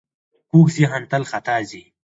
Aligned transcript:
کوږ 0.49 0.67
ذهن 0.75 1.03
تل 1.11 1.23
خطا 1.31 1.57
ځي 1.69 1.83